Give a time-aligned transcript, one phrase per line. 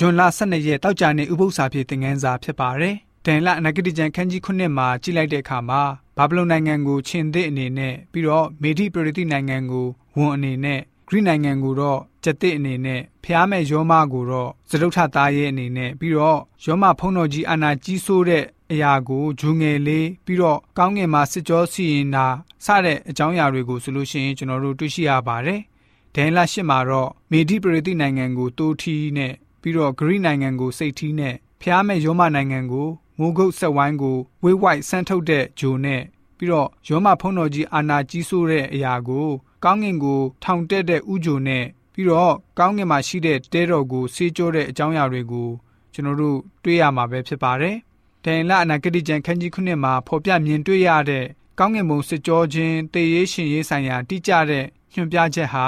[0.00, 2.94] ဂျွန်လ12ရက်တောက်ကြနေဥပုသ္စာဖြစ်သင်ခန်းစာဖြစ်ပါတယ်။
[3.26, 5.82] ဒန်လအနာဂတိကျမ်းခန်းကြီး9မှာကြည့်လိုက်တဲ့အခါမှာ
[6.16, 22.26] ဘာဗလုန်နိုင်ငံကိုခြင်သစ်အနေနဲ့ပြီးတော့မေဒိပရတိနိုင်ငံကိုဝန်အနေနဲ့ဂရိနိုင်ငံကိုတော့ကျက်သစ်အနေနဲ့ဖျားမဲ့ယောမကိုတော့သရုတ်ထသားရဲ့အနေနဲ့ပြီးတော့ယောမဖုံးတော်ကြီးအာနာကြီးဆိုးတဲ့အရာကိုဂျူငယ်လေးပြီးတော့ကောင်းငင်မှာစစ်ကြောစီရင်တာ
[22.64, 25.60] စတဲ့အကြောင်းအရာတွေကိုဆိုလို့ရှိရင်ကျွန်တော်တို့တွေ့ရှိရပါတယ်။
[26.14, 36.02] ဒန်လရှစ်မှာတော့မေဒိပရတိနိုင်ငံကိုတိုးထီးနဲ့ ပြီးတော့ဂရိနိုင်ငံကိုစိတ်ထီးနဲ့ဖျားမဲ့ယောမနိုင်ငံကိုငိုးကုတ်ဆက်ဝိုင်းကိုဝေးဝိုက်ဆန်းထုတ်တဲ့ဂျိုနဲ့
[36.36, 39.28] ပြီးတော့ယောမဖုံးတော်ကြီးအာနာကြီးဆိုးတဲ့အရာကို
[39.64, 45.48] ကောင်းငင်ကိုထောင်တက်တဲ့ဥဂျိုနဲ့ပြီးတော့ကောင်းငင်မှာရှိတဲ့တဲတော်ကိုဆေးကြောတဲ့အကြောင်းအရာတွေကို
[45.92, 47.76] ကျွန်တော်တို့တွေ့ရမှာပဲဖြစ်ပါတယ်။
[48.24, 51.24] ဒန်လအနာဂတိကျမ်းခန်းကြီးခုနှစ်မှာဖော်ပြမြင်တွေ့ရတဲ့
[51.58, 55.66] ကောင်းငင်ဘုံစစ်ကြောခြင်းတေရေးရှင်ရေးဆိုင်ရာတိကျတဲ့ညွှန်ပြချက်ဟာ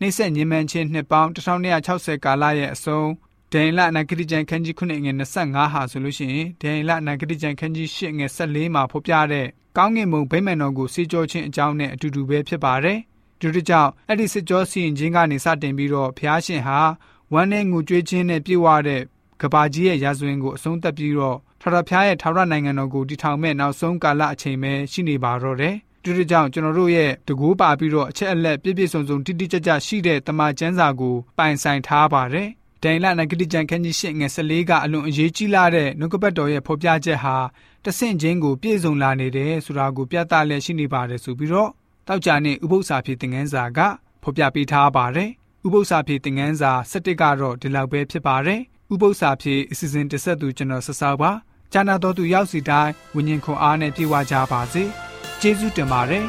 [0.00, 3.08] နှိမ့်ဆက်ညင်မှန်ခြင်းနှစ်ပေါင်း1260ကာလရဲ့အဆုံး
[3.52, 9.46] ဒိန်လနဂတိကျန်ခန်းကြီး9ငွေ25ဟာဆိုလို့ရှိရင်ဒိန်လနဂတိကျန်ခန်းကြီး10ငွေ14မှာဖော်ပြတဲ့
[9.76, 12.98] ကောင်းကင်ဘုံဗိမာန်တော်ကိုစေကြောခြင်းအကြောင်းနဲ့အတူတူပဲဖြစ်ပါတယ်။
[13.40, 16.80] ဒီတကြောင်အဲ့ဒီစစ်ကြောစီရင်ခြင်းကနေစတင်ပြီးတော့ဖျားရှင်ဟာ
[17.32, 19.02] ဝမ်းနဲ့ငူကြွေးခြင်းနဲ့ပြည့်ဝတဲ့
[19.40, 25.74] ကဘာကြီးရဲ့ရာဇဝင်ကိုအဆုံးသတ်ပြီးတော့ထာဝရဘုရားရဲ့ထာဝရနိုင်ငံတော်ကိုတည်ထောင်မဲ့နောက်ဆုံးကာလအချိန်ပဲရှိနေပါတော့တယ်။
[26.04, 32.48] ဒီတကြောင်ကျွန်တော်တို့ရဲ့တကူပါပြီးတော့အချက်အလက်ပြည့်ပြည့်စုံစုံတိတိကျကျရှိတဲ့တမန်ကျမ်းစာကိုပိုင်ဆိုင်ထားပါတယ်။
[32.82, 37.36] ဒိန်လနဂတိကျန်ခန်းကြီးရှစ်ငယ်14ကအလွန်အရေးကြီးလာတဲ့နှုတ်ကပတ်တော်ရဲ့ဖော်ပြချက်ဟာ
[37.84, 41.70] တဆင့်ချင်းကိုပြည့်စုံလာနေတယ်ဆိုတာကိုပြသလျက်ရှိနေပါတယ်ဆိုပြီးတော့
[42.08, 43.78] တောက်ကြနေဥပု္ပ္ပစာဖြစ်သင်ခန်းစာက
[44.22, 45.30] ဖော်ပြပေးထားပါတယ်
[45.66, 48.60] ဥပု္ပ္ပစာဖြစ်သင်ခန်းစာ17ကတော့ဒီလောက်ပဲဖြစ်ပါတယ်
[48.92, 51.30] ဥပု္ပ္ပစာဖြစ်အစီအစဉ်တစ်ဆက်သူကျွန်တော်ဆက်ဆောက်ပါ
[51.72, 54.82] ကျမ်းနာတော်သူရောက်စီတိုင်းဝิญဉ်ခွန်အားနဲ့ပြေဝကြပါစေ
[55.40, 56.24] ကျေးဇူးတင်ပါတယ်